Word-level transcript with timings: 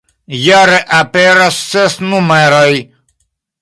Jare 0.43 0.79
aperas 1.01 1.61
ses 1.69 2.01
numeroj. 2.09 2.69